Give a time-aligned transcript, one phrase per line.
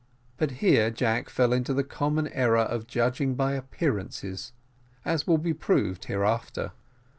[0.37, 4.51] But here Jack fell into the common error of judging by appearances,
[5.05, 6.71] as will be proved hereafter.